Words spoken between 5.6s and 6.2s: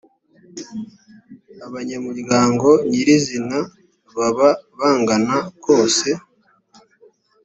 kose